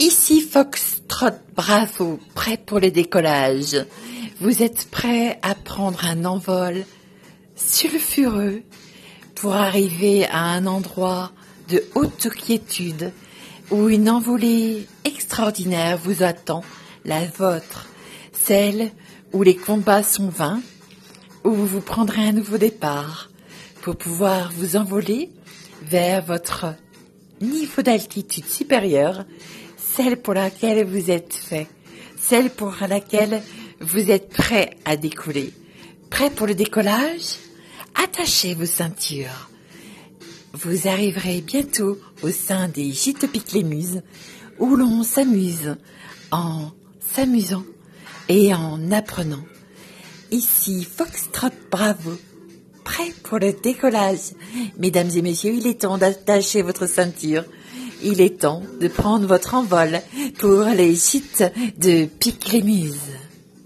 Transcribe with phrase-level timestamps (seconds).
[0.00, 3.76] Ici Foxtrot Bravo, prêt pour le décollage.
[4.40, 6.86] Vous êtes prêt à prendre un envol
[7.54, 8.62] sulfureux
[9.34, 11.32] pour arriver à un endroit
[11.68, 13.12] de haute quiétude
[13.70, 16.64] où une envolée extraordinaire vous attend,
[17.04, 17.86] la vôtre,
[18.32, 18.92] celle
[19.34, 20.62] où les combats sont vains,
[21.44, 23.28] où vous prendrez un nouveau départ
[23.82, 25.30] pour pouvoir vous envoler
[25.82, 26.74] vers votre
[27.42, 29.26] niveau d'altitude supérieur,
[30.02, 31.66] celle pour laquelle vous êtes fait,
[32.18, 33.42] celle pour laquelle
[33.80, 35.52] vous êtes prêt à décoller.
[36.08, 37.36] Prêt pour le décollage?
[38.02, 39.50] Attachez vos ceintures.
[40.54, 44.00] Vous arriverez bientôt au sein des gîtes les Muses,
[44.58, 45.76] où l'on s'amuse
[46.30, 46.70] en
[47.00, 47.64] s'amusant
[48.30, 49.44] et en apprenant.
[50.30, 52.12] Ici Foxtrot Bravo,
[52.84, 54.32] prêt pour le décollage.
[54.78, 57.44] Mesdames et messieurs, il est temps d'attacher votre ceinture.
[58.02, 60.00] Il est temps de prendre votre envol
[60.38, 61.44] pour les gîtes
[61.78, 63.29] de Pic-les-Muses.